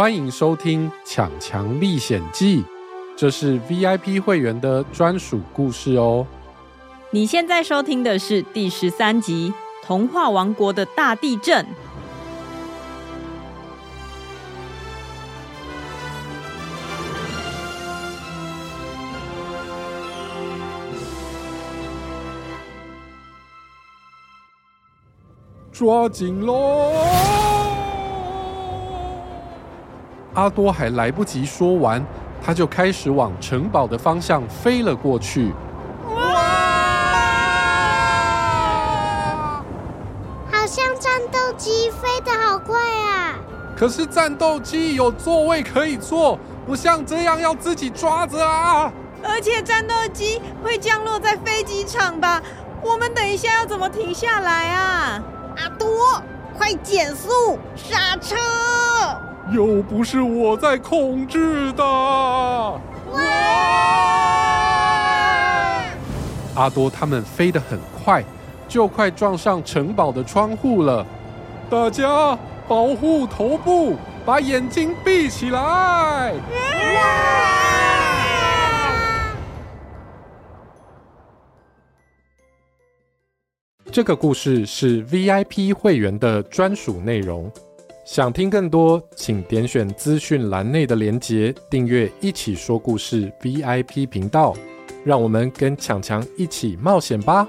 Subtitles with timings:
[0.00, 2.62] 欢迎收听《抢强历险记》，
[3.14, 6.26] 这是 VIP 会员的专属故事哦。
[7.10, 9.52] 你现在收听的是第十三集
[9.86, 11.62] 《童话王国的大地震》。
[25.70, 27.49] 抓紧喽！
[30.40, 32.02] 阿多还来不及说完，
[32.42, 35.52] 他就开始往城堡的方向飞了过去。
[36.16, 36.22] 哇！
[40.50, 43.38] 好像战斗机飞得好快啊！
[43.76, 48.90] 可是战斗机有座位可以坐，不像这样要自己抓着啊！
[49.22, 52.40] 而且战斗机会降落在飞机场吧？
[52.80, 55.22] 我们等一下要怎么停下来啊？
[55.58, 56.22] 阿多，
[56.56, 58.36] 快减速，刹车！
[59.52, 61.82] 又不是我在控制的。
[61.84, 62.80] 哇！
[66.56, 68.22] 阿多他们飞得很快，
[68.68, 71.06] 就快撞上城堡的窗户了。
[71.70, 76.34] 大家保护头部，把眼睛闭起来。
[83.92, 87.50] 这个故事是 VIP 会员的专属内容。
[88.02, 94.54] 想听更多，请点选资讯栏内的连结，订阅“一起说故事 ”VIP 频道，
[95.04, 97.46] 让我们跟强强一起冒险吧。